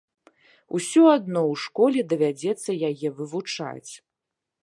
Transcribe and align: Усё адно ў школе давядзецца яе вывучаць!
Усё 0.79 1.03
адно 1.15 1.41
ў 1.51 1.59
школе 1.65 1.99
давядзецца 2.13 2.77
яе 2.89 3.07
вывучаць! 3.19 3.91